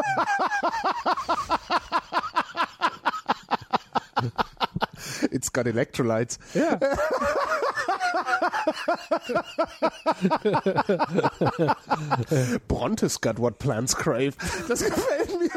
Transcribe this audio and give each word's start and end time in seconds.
It's 5.30 5.52
got 5.52 5.66
electrolytes. 5.66 6.38
Ja. 6.54 6.78
Brontes 12.68 13.20
got 13.20 13.38
what 13.38 13.58
plants 13.58 13.94
crave. 13.94 14.34
Das 14.68 14.82
gefällt 14.84 15.40
mir. 15.40 15.50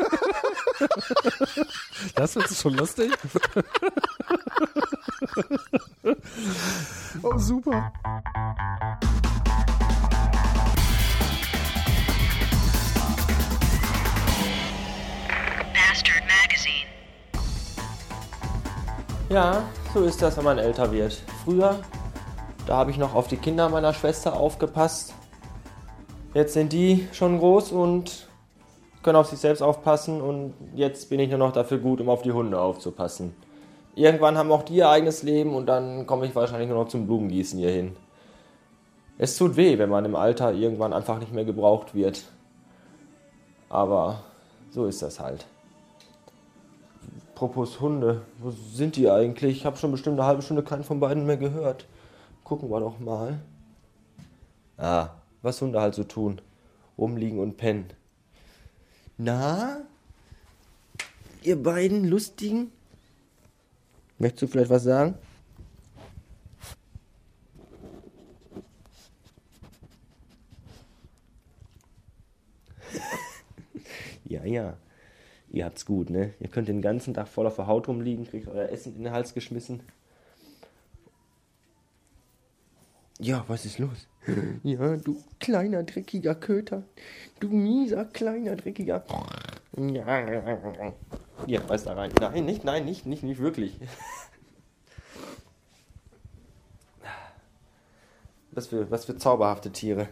Das 2.16 2.36
ist 2.36 2.62
schon 2.62 2.73
lustig. 2.75 3.12
Oh, 7.21 7.38
super. 7.38 7.94
Ja, 19.34 19.64
so 19.96 20.04
ist 20.04 20.22
das, 20.22 20.38
wenn 20.38 20.44
man 20.44 20.60
älter 20.60 20.92
wird. 20.92 21.20
Früher, 21.44 21.80
da 22.68 22.78
habe 22.78 22.91
ich 22.91 23.00
noch 23.00 23.16
auf 23.16 23.28
die 23.28 23.38
Kinder 23.38 23.68
meiner 23.68 23.91
Schwester 23.91 24.36
aufgepasst. 24.40 25.16
Jetzt 26.36 26.54
sind 26.54 26.72
die 26.72 27.08
schon 27.14 27.40
groß 27.40 27.72
und 27.72 28.27
können 29.02 29.16
auf 29.16 29.27
sich 29.27 29.40
selbst 29.40 29.64
aufpassen 29.64 30.22
und 30.22 30.54
jetzt 30.76 31.10
bin 31.10 31.20
ich 31.20 31.32
nur 31.32 31.40
noch 31.40 31.52
dafür 31.52 31.80
gut, 31.80 32.00
um 32.00 32.10
auf 32.10 32.22
die 32.22 32.32
Hunde 32.32 32.62
aufzupassen. 32.62 33.34
Irgendwann 33.96 34.38
haben 34.38 34.52
auch 34.52 34.62
die 34.62 34.76
ihr 34.76 34.90
eigenes 34.90 35.24
Leben 35.24 35.55
und 35.55 35.66
dann 35.66 36.05
komme 36.05 36.27
ich 36.27 36.36
wahrscheinlich 36.36 36.70
nur 36.70 36.84
noch 36.84 36.90
zum 36.90 37.08
Blumengießen 37.08 37.58
hierhin. 37.58 37.96
Es 39.18 39.36
tut 39.36 39.55
weh, 39.55 39.80
wenn 39.80 39.90
man 39.90 40.05
im 40.05 40.16
Alter 40.16 40.54
irgendwann 40.54 40.94
einfach 40.94 41.18
nicht 41.18 41.34
mehr 41.34 41.46
gebraucht 41.46 41.96
wird. 41.96 42.22
Aber 43.68 44.20
so 44.70 44.86
ist 44.86 45.02
das 45.02 45.20
halt. 45.20 45.48
Apropos 47.35 47.81
Hunde, 47.81 48.21
wo 48.37 48.51
sind 48.51 48.95
die 48.95 49.09
eigentlich? 49.09 49.57
Ich 49.57 49.65
habe 49.65 49.76
schon 49.76 49.89
bestimmt 49.91 50.20
eine 50.20 50.27
halbe 50.27 50.43
Stunde 50.43 50.62
keinen 50.62 50.84
von 50.84 50.99
beiden 50.99 51.26
mehr 51.26 51.37
gehört. 51.37 51.87
Gucken 52.43 52.70
wir 52.70 52.79
doch 52.79 52.99
mal. 52.99 53.39
Ah, 54.77 55.09
was 55.41 55.59
Hunde 55.59 55.81
halt 55.81 55.95
so 55.95 56.04
tun. 56.04 56.39
Rumliegen 56.95 57.39
und 57.39 57.57
pennen. 57.57 57.87
Na? 59.17 59.81
Ihr 61.41 61.61
beiden 61.61 62.07
Lustigen? 62.07 62.71
Möchtest 64.19 64.44
du 64.44 64.47
vielleicht 64.47 64.69
was 64.69 64.84
sagen? 64.84 65.16
ja, 74.25 74.45
ja. 74.45 74.78
Ihr 75.53 75.66
habt's 75.66 75.85
gut, 75.85 76.09
ne? 76.09 76.34
Ihr 76.40 76.50
könnt 76.50 76.68
den 76.68 76.81
ganzen 76.81 77.13
Tag 77.13 77.28
voll 77.28 77.46
auf 77.46 77.57
der 77.57 77.68
Haut 77.68 77.88
rumliegen, 77.88 78.25
kriegt 78.25 78.47
euer 78.47 78.69
Essen 78.69 78.96
in 78.96 79.03
den 79.03 79.13
Hals 79.13 79.35
geschmissen. 79.35 79.84
Ja, 83.19 83.45
was 83.47 83.66
ist 83.66 83.78
los? 83.78 84.07
Ja, 84.63 84.97
du 84.97 85.22
kleiner, 85.40 85.84
dreckiger 85.84 86.34
Köter. 86.34 86.84
Du 87.40 87.50
mieser, 87.50 88.06
kleiner, 88.06 88.56
dreckiger. 88.56 89.03
Ja, 89.78 90.94
ja 91.45 91.59
beiß 91.59 91.84
da 91.84 91.94
rein. 91.94 92.12
Nein, 92.19 92.45
nicht, 92.45 92.63
nein, 92.63 92.85
nicht, 92.85 93.06
nicht, 93.06 93.22
nicht 93.22 93.40
wirklich. 93.40 93.79
Was 98.56 98.67
für, 98.67 98.91
was 98.91 99.06
für 99.06 99.17
zauberhafte 99.17 99.72
Tiere. 99.72 100.07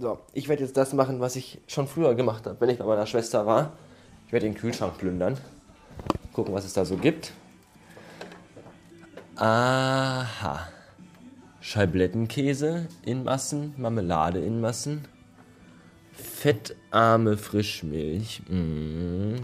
So, 0.00 0.18
ich 0.32 0.48
werde 0.48 0.62
jetzt 0.62 0.78
das 0.78 0.94
machen, 0.94 1.20
was 1.20 1.36
ich 1.36 1.58
schon 1.66 1.86
früher 1.86 2.14
gemacht 2.14 2.46
habe, 2.46 2.58
wenn 2.58 2.70
ich 2.70 2.78
bei 2.78 2.86
meiner 2.86 3.04
Schwester 3.04 3.44
war. 3.44 3.74
Ich 4.26 4.32
werde 4.32 4.46
den 4.46 4.54
Kühlschrank 4.54 4.96
plündern. 4.96 5.36
Gucken, 6.32 6.54
was 6.54 6.64
es 6.64 6.72
da 6.72 6.86
so 6.86 6.96
gibt. 6.96 7.32
Aha. 9.36 10.68
Scheiblettenkäse 11.60 12.88
in 13.04 13.24
Massen, 13.24 13.74
Marmelade 13.76 14.38
in 14.38 14.62
Massen, 14.62 15.04
fettarme 16.12 17.36
Frischmilch, 17.36 18.40
mm. 18.48 19.34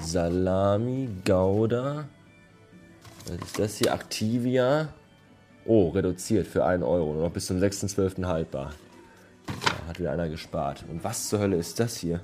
Salami, 0.00 1.08
Gouda, 1.24 2.04
was 3.26 3.46
ist 3.48 3.58
das 3.58 3.76
hier? 3.78 3.92
Activia. 3.92 4.88
Oh, 5.66 5.88
reduziert 5.88 6.46
für 6.46 6.64
1 6.64 6.84
Euro, 6.84 7.14
nur 7.14 7.24
noch 7.24 7.32
bis 7.32 7.46
zum 7.46 7.58
6.12. 7.58 8.24
haltbar. 8.24 8.70
Hat 9.86 9.98
wieder 9.98 10.12
einer 10.12 10.28
gespart. 10.28 10.84
Und 10.90 11.04
was 11.04 11.28
zur 11.28 11.40
Hölle 11.40 11.56
ist 11.56 11.78
das 11.78 11.96
hier? 11.96 12.20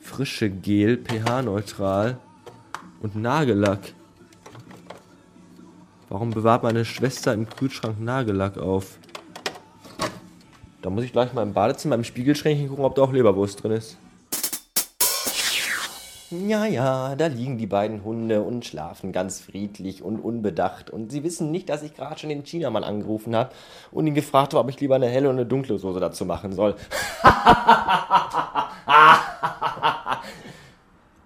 Frische 0.00 0.50
Gel, 0.50 0.98
pH-neutral 0.98 2.18
und 3.00 3.16
Nagellack. 3.16 3.94
Warum 6.08 6.30
bewahrt 6.30 6.62
meine 6.62 6.84
Schwester 6.84 7.32
im 7.32 7.48
Kühlschrank 7.48 7.98
Nagellack 7.98 8.58
auf? 8.58 8.98
Da 10.82 10.90
muss 10.90 11.04
ich 11.04 11.12
gleich 11.12 11.32
mal 11.32 11.42
im 11.42 11.54
Badezimmer 11.54 11.94
im 11.94 12.04
Spiegelschränkchen 12.04 12.68
gucken, 12.68 12.84
ob 12.84 12.94
da 12.96 13.02
auch 13.02 13.12
Leberwurst 13.12 13.62
drin 13.62 13.72
ist. 13.72 13.96
Ja, 16.32 16.64
ja, 16.64 17.14
da 17.14 17.26
liegen 17.26 17.58
die 17.58 17.66
beiden 17.66 18.04
Hunde 18.04 18.40
und 18.40 18.64
schlafen 18.64 19.12
ganz 19.12 19.40
friedlich 19.40 20.02
und 20.02 20.18
unbedacht. 20.18 20.88
Und 20.88 21.12
sie 21.12 21.24
wissen 21.24 21.50
nicht, 21.50 21.68
dass 21.68 21.82
ich 21.82 21.94
gerade 21.94 22.18
schon 22.18 22.30
den 22.30 22.42
Chinamann 22.42 22.84
angerufen 22.84 23.36
habe 23.36 23.50
und 23.90 24.06
ihn 24.06 24.14
gefragt 24.14 24.54
habe, 24.54 24.64
ob 24.64 24.70
ich 24.70 24.80
lieber 24.80 24.94
eine 24.94 25.08
helle 25.08 25.28
und 25.28 25.36
eine 25.36 25.44
dunkle 25.44 25.76
Soße 25.76 26.00
dazu 26.00 26.24
machen 26.24 26.54
soll. 26.54 26.74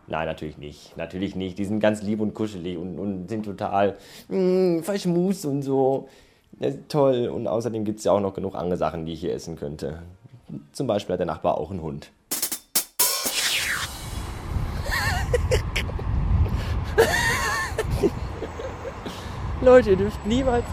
Nein, 0.08 0.26
natürlich 0.26 0.58
nicht. 0.58 0.96
Natürlich 0.96 1.36
nicht. 1.36 1.56
Die 1.58 1.66
sind 1.66 1.78
ganz 1.78 2.02
lieb 2.02 2.20
und 2.20 2.34
kuschelig 2.34 2.76
und, 2.76 2.98
und 2.98 3.28
sind 3.28 3.44
total 3.44 3.96
mm, 4.26 4.80
verschmust 4.80 5.46
und 5.46 5.62
so. 5.62 6.08
Toll. 6.88 7.28
Und 7.28 7.46
außerdem 7.46 7.84
gibt 7.84 8.00
es 8.00 8.04
ja 8.06 8.10
auch 8.10 8.18
noch 8.20 8.34
genug 8.34 8.56
andere 8.56 8.76
Sachen, 8.76 9.06
die 9.06 9.12
ich 9.12 9.20
hier 9.20 9.34
essen 9.34 9.54
könnte. 9.54 10.02
Zum 10.72 10.88
Beispiel 10.88 11.12
hat 11.12 11.20
der 11.20 11.26
Nachbar 11.26 11.58
auch 11.58 11.70
einen 11.70 11.82
Hund. 11.82 12.10
Leute, 19.60 19.90
ihr 19.90 19.96
dürft 19.96 20.24
niemals. 20.26 20.64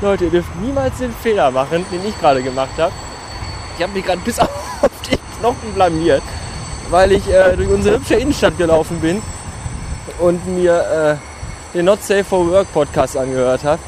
Leute, 0.00 0.26
ihr 0.26 0.30
dürft 0.30 0.54
niemals 0.60 0.98
den 0.98 1.12
Fehler 1.12 1.50
machen, 1.50 1.84
den 1.90 2.06
ich 2.06 2.16
gerade 2.20 2.42
gemacht 2.42 2.78
habe. 2.78 2.92
Ich 3.76 3.82
habe 3.82 3.92
mich 3.92 4.04
gerade 4.04 4.20
bis 4.20 4.38
auf 4.40 4.48
die 5.10 5.16
Knochen 5.38 5.72
blamiert, 5.74 6.22
weil 6.90 7.12
ich 7.12 7.28
äh, 7.28 7.56
durch 7.56 7.68
unsere 7.68 7.96
hübsche 7.96 8.14
Innenstadt 8.14 8.56
gelaufen 8.56 9.00
bin 9.00 9.20
und 10.20 10.46
mir 10.46 11.18
äh, 11.72 11.76
den 11.76 11.86
Not 11.86 12.02
Safe 12.02 12.24
for 12.24 12.48
Work 12.50 12.72
Podcast 12.72 13.16
angehört 13.16 13.64
habe. 13.64 13.80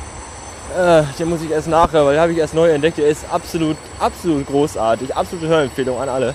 Äh, 0.76 1.02
den 1.18 1.28
muss 1.30 1.42
ich 1.42 1.50
erst 1.50 1.68
nachhören, 1.68 2.06
weil 2.06 2.14
den 2.14 2.20
habe 2.20 2.32
ich 2.32 2.38
erst 2.38 2.54
neu 2.54 2.70
entdeckt. 2.70 2.98
Der 2.98 3.08
ist 3.08 3.24
absolut, 3.32 3.76
absolut 3.98 4.46
großartig. 4.46 5.14
Absolute 5.16 5.48
Hörempfehlung 5.48 6.00
an 6.00 6.08
alle. 6.08 6.34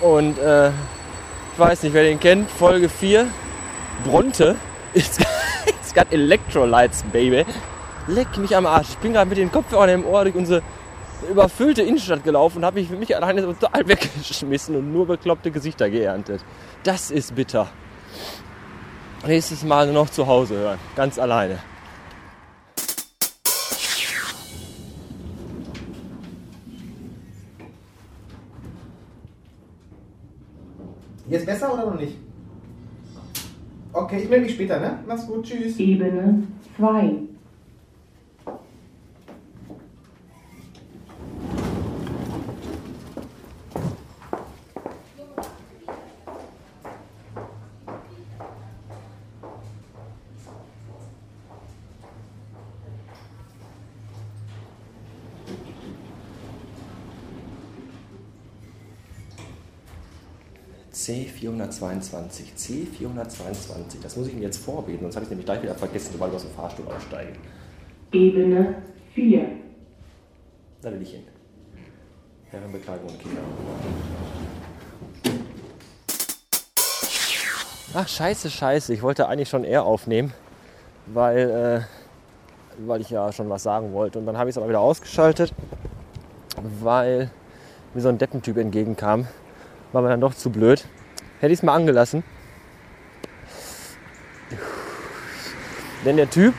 Und 0.00 0.38
äh, 0.38 0.68
ich 0.68 1.58
weiß 1.58 1.82
nicht, 1.82 1.92
wer 1.92 2.02
den 2.02 2.20
kennt. 2.20 2.50
Folge 2.50 2.88
4. 2.88 3.26
Bronte. 4.04 4.56
It's, 4.94 5.18
it's 5.66 5.94
got 5.94 6.12
Electrolytes, 6.12 7.02
baby. 7.12 7.46
Leck 8.08 8.36
mich 8.36 8.54
am 8.54 8.66
Arsch. 8.66 8.90
Ich 8.90 8.98
bin 8.98 9.14
gerade 9.14 9.28
mit 9.28 9.38
den 9.38 9.50
Kopfhörern 9.50 9.88
im 9.88 10.04
Ohr 10.04 10.24
durch 10.24 10.34
unsere 10.34 10.60
überfüllte 11.30 11.82
Innenstadt 11.82 12.24
gelaufen 12.24 12.58
und 12.58 12.64
habe 12.64 12.80
mich 12.80 12.88
für 12.88 12.96
mich 12.96 13.14
alleine 13.16 13.42
total 13.42 13.86
weggeschmissen 13.88 14.76
und 14.76 14.92
nur 14.92 15.06
bekloppte 15.06 15.50
Gesichter 15.50 15.88
geerntet. 15.88 16.44
Das 16.82 17.10
ist 17.10 17.34
bitter. 17.34 17.68
Nächstes 19.26 19.62
Mal 19.62 19.92
noch 19.92 20.10
zu 20.10 20.26
Hause 20.26 20.56
hören. 20.56 20.78
Ganz 20.96 21.18
alleine. 21.18 21.58
Jetzt 31.28 31.46
besser 31.46 31.72
oder 31.72 31.90
noch 31.90 32.00
nicht? 32.00 32.16
Okay, 33.92 34.22
ich 34.22 34.28
melde 34.28 34.46
mich 34.46 34.54
später, 34.54 34.80
ne? 34.80 34.98
Mach's 35.06 35.26
gut, 35.26 35.44
tschüss. 35.44 35.78
Ebene 35.78 36.42
2. 36.76 37.31
C422, 61.02 62.54
C422. 62.56 64.00
Das 64.00 64.16
muss 64.16 64.28
ich 64.28 64.34
mir 64.34 64.42
jetzt 64.42 64.58
vorbeten, 64.58 65.00
sonst 65.00 65.16
habe 65.16 65.24
ich 65.24 65.26
es 65.26 65.30
nämlich 65.30 65.46
gleich 65.46 65.60
wieder 65.60 65.74
vergessen, 65.74 66.10
sobald 66.12 66.30
ich 66.30 66.36
aus 66.36 66.44
dem 66.44 66.52
Fahrstuhl 66.52 66.86
aussteige. 66.86 67.32
Ebene 68.12 68.76
4. 69.14 69.44
Da 70.80 70.92
will 70.92 71.02
ich 71.02 71.10
hin. 71.10 71.22
Herrenbekleidung 72.50 73.08
und 73.08 73.18
Kinder. 73.18 73.40
Ach, 77.94 78.08
scheiße, 78.08 78.48
scheiße. 78.48 78.94
Ich 78.94 79.02
wollte 79.02 79.28
eigentlich 79.28 79.48
schon 79.48 79.64
eher 79.64 79.84
aufnehmen, 79.84 80.32
weil, 81.06 81.50
äh, 81.50 82.86
weil 82.86 83.00
ich 83.00 83.10
ja 83.10 83.32
schon 83.32 83.50
was 83.50 83.64
sagen 83.64 83.92
wollte. 83.92 84.20
Und 84.20 84.26
dann 84.26 84.38
habe 84.38 84.48
ich 84.50 84.54
es 84.54 84.58
aber 84.58 84.68
wieder 84.68 84.80
ausgeschaltet, 84.80 85.52
weil 86.80 87.30
mir 87.92 88.00
so 88.00 88.08
ein 88.08 88.18
Deppentyp 88.18 88.56
entgegenkam. 88.56 89.26
War 89.92 90.02
mir 90.02 90.08
dann 90.08 90.20
doch 90.20 90.34
zu 90.34 90.50
blöd. 90.50 90.86
Hätte 91.40 91.52
ich 91.52 91.58
es 91.58 91.62
mal 91.62 91.74
angelassen. 91.74 92.22
Denn 96.04 96.16
der 96.16 96.28
Typ, 96.28 96.54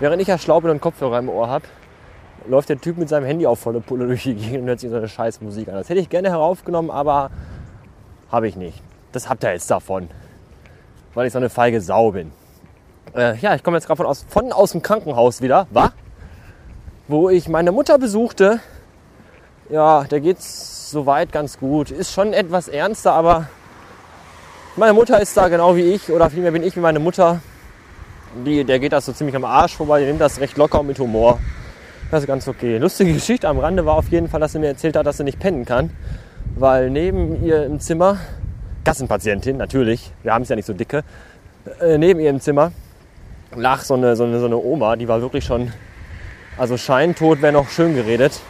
während 0.00 0.22
ich 0.22 0.28
ja 0.28 0.38
schlau 0.38 0.58
und 0.58 0.80
Kopfhörer 0.80 1.18
im 1.18 1.28
Ohr 1.28 1.48
habe, 1.48 1.66
läuft 2.48 2.68
der 2.68 2.80
Typ 2.80 2.96
mit 2.96 3.08
seinem 3.08 3.24
Handy 3.24 3.46
auf 3.46 3.58
volle 3.58 3.80
Pulle 3.80 4.06
durch 4.06 4.22
die 4.22 4.34
Gegend 4.34 4.62
und 4.62 4.68
hört 4.68 4.80
sich 4.80 4.90
so 4.90 4.96
eine 4.96 5.08
scheiß 5.08 5.40
Musik 5.40 5.68
an. 5.68 5.74
Das 5.74 5.88
hätte 5.88 6.00
ich 6.00 6.08
gerne 6.08 6.30
heraufgenommen, 6.30 6.90
aber 6.90 7.30
habe 8.30 8.48
ich 8.48 8.56
nicht. 8.56 8.82
Das 9.12 9.28
habt 9.28 9.44
ihr 9.44 9.52
jetzt 9.52 9.70
davon, 9.70 10.08
weil 11.14 11.26
ich 11.26 11.32
so 11.32 11.38
eine 11.38 11.50
feige 11.50 11.80
Sau 11.80 12.12
bin. 12.12 12.32
Äh, 13.14 13.36
ja, 13.38 13.54
ich 13.54 13.62
komme 13.62 13.76
jetzt 13.76 13.86
gerade 13.86 13.98
von 13.98 14.06
aus, 14.06 14.24
von 14.28 14.52
aus 14.52 14.72
dem 14.72 14.82
Krankenhaus 14.82 15.40
wieder, 15.40 15.66
wa? 15.70 15.92
Wo 17.06 17.28
ich 17.28 17.48
meine 17.48 17.70
Mutter 17.70 17.98
besuchte. 17.98 18.60
Ja, 19.68 20.04
da 20.04 20.18
geht's 20.18 20.73
soweit 20.94 21.32
ganz 21.32 21.58
gut. 21.58 21.90
Ist 21.90 22.12
schon 22.12 22.32
etwas 22.32 22.68
ernster, 22.68 23.12
aber 23.12 23.48
meine 24.76 24.94
Mutter 24.94 25.20
ist 25.20 25.36
da 25.36 25.48
genau 25.48 25.76
wie 25.76 25.82
ich, 25.82 26.10
oder 26.10 26.30
vielmehr 26.30 26.52
bin 26.52 26.62
ich 26.62 26.74
wie 26.74 26.80
meine 26.80 27.00
Mutter. 27.00 27.40
Die, 28.46 28.64
der 28.64 28.78
geht 28.78 28.92
das 28.92 29.04
so 29.04 29.12
ziemlich 29.12 29.36
am 29.36 29.44
Arsch 29.44 29.76
vorbei, 29.76 30.00
die 30.00 30.06
nimmt 30.06 30.20
das 30.20 30.40
recht 30.40 30.56
locker 30.56 30.80
und 30.80 30.86
mit 30.86 30.98
Humor. 30.98 31.38
Das 32.10 32.22
ist 32.22 32.26
ganz 32.26 32.48
okay. 32.48 32.78
Lustige 32.78 33.12
Geschichte 33.12 33.48
am 33.48 33.58
Rande 33.58 33.84
war 33.86 33.96
auf 33.96 34.08
jeden 34.08 34.28
Fall, 34.28 34.40
dass 34.40 34.52
sie 34.52 34.58
mir 34.58 34.68
erzählt 34.68 34.96
hat, 34.96 35.06
dass 35.06 35.18
sie 35.18 35.24
nicht 35.24 35.38
pennen 35.38 35.64
kann, 35.64 35.90
weil 36.56 36.90
neben 36.90 37.44
ihr 37.44 37.64
im 37.66 37.80
Zimmer, 37.80 38.18
Gassenpatientin 38.84 39.56
natürlich, 39.56 40.12
wir 40.22 40.32
haben 40.32 40.42
es 40.42 40.48
ja 40.48 40.56
nicht 40.56 40.66
so 40.66 40.72
dicke, 40.72 41.04
äh, 41.80 41.98
neben 41.98 42.20
ihr 42.20 42.30
im 42.30 42.40
Zimmer 42.40 42.72
lag 43.56 43.80
so 43.82 43.94
eine, 43.94 44.16
so, 44.16 44.24
eine, 44.24 44.40
so 44.40 44.46
eine 44.46 44.56
Oma, 44.56 44.96
die 44.96 45.08
war 45.08 45.20
wirklich 45.20 45.44
schon, 45.44 45.72
also 46.58 46.76
scheintot 46.76 47.42
wäre 47.42 47.52
noch 47.52 47.68
schön 47.68 47.94
geredet. 47.94 48.40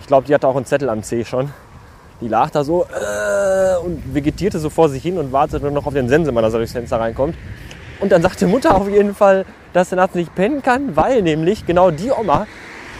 Ich 0.00 0.06
glaube, 0.06 0.26
die 0.26 0.34
hatte 0.34 0.48
auch 0.48 0.56
einen 0.56 0.66
Zettel 0.66 0.88
am 0.88 1.02
C 1.02 1.24
schon. 1.24 1.50
Die 2.22 2.28
lag 2.28 2.50
da 2.50 2.62
so 2.62 2.84
äh, 2.84 3.84
und 3.84 4.14
vegetierte 4.14 4.60
so 4.60 4.70
vor 4.70 4.88
sich 4.88 5.02
hin 5.02 5.18
und 5.18 5.32
wartete 5.32 5.70
noch 5.72 5.86
auf 5.86 5.94
den 5.94 6.08
Sensemann, 6.08 6.44
dass 6.44 6.52
er 6.52 6.58
durchs 6.58 6.72
Fenster 6.72 7.00
reinkommt. 7.00 7.34
Und 8.00 8.12
dann 8.12 8.22
sagte 8.22 8.46
Mutter 8.46 8.76
auf 8.76 8.88
jeden 8.88 9.14
Fall, 9.14 9.44
dass 9.72 9.90
sie 9.90 9.96
nachts 9.96 10.14
nicht 10.14 10.34
pennen 10.34 10.62
kann, 10.62 10.94
weil 10.96 11.22
nämlich 11.22 11.66
genau 11.66 11.90
die 11.90 12.10
Oma 12.12 12.46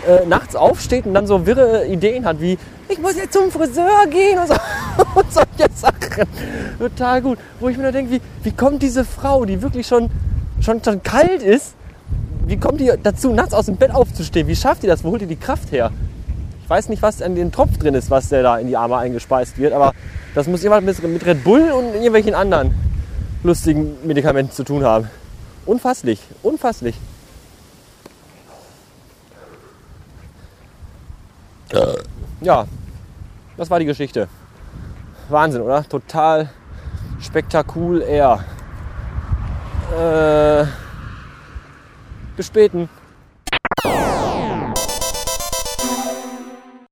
äh, 0.08 0.26
nachts 0.26 0.56
aufsteht 0.56 1.06
und 1.06 1.14
dann 1.14 1.28
so 1.28 1.46
wirre 1.46 1.86
Ideen 1.86 2.24
hat 2.24 2.40
wie, 2.40 2.58
ich 2.88 2.98
muss 2.98 3.16
jetzt 3.16 3.32
zum 3.32 3.50
Friseur 3.50 4.06
gehen 4.10 4.38
und, 4.38 4.48
so, 4.48 4.54
und 5.14 5.32
solche 5.32 5.72
Sachen. 5.72 6.26
Total 6.78 7.22
gut. 7.22 7.38
Wo 7.60 7.68
ich 7.68 7.76
mir 7.76 7.84
nur 7.84 7.92
denke, 7.92 8.10
wie, 8.10 8.20
wie 8.42 8.52
kommt 8.52 8.82
diese 8.82 9.04
Frau, 9.04 9.44
die 9.44 9.62
wirklich 9.62 9.86
schon, 9.86 10.10
schon, 10.60 10.82
schon 10.82 11.02
kalt 11.02 11.42
ist, 11.42 11.74
wie 12.46 12.56
kommt 12.56 12.80
die 12.80 12.90
dazu, 13.00 13.32
nachts 13.32 13.54
aus 13.54 13.66
dem 13.66 13.76
Bett 13.76 13.94
aufzustehen? 13.94 14.48
Wie 14.48 14.56
schafft 14.56 14.82
die 14.82 14.88
das? 14.88 15.04
Wo 15.04 15.10
holt 15.10 15.20
die 15.20 15.26
die 15.26 15.36
Kraft 15.36 15.70
her? 15.70 15.92
Weiß 16.72 16.88
nicht, 16.88 17.02
was 17.02 17.20
an 17.20 17.34
dem 17.34 17.52
Tropf 17.52 17.76
drin 17.76 17.94
ist, 17.94 18.10
was 18.10 18.30
der 18.30 18.42
da 18.42 18.56
in 18.56 18.66
die 18.66 18.78
Arme 18.78 18.96
eingespeist 18.96 19.58
wird, 19.58 19.74
aber 19.74 19.92
das 20.34 20.46
muss 20.46 20.62
mit, 20.62 21.02
mit 21.02 21.26
Red 21.26 21.44
Bull 21.44 21.70
und 21.70 21.92
irgendwelchen 21.92 22.34
anderen 22.34 22.74
lustigen 23.42 23.98
Medikamenten 24.06 24.52
zu 24.52 24.64
tun 24.64 24.82
haben. 24.82 25.10
Unfasslich, 25.66 26.18
unfasslich. 26.42 26.98
Ja, 32.40 32.64
das 33.58 33.68
war 33.68 33.78
die 33.78 33.84
Geschichte. 33.84 34.28
Wahnsinn, 35.28 35.60
oder? 35.60 35.86
Total 35.86 36.48
spektakulär. 37.20 38.42
Äh, 39.94 40.64
bis 42.34 42.46
späten. 42.46 42.88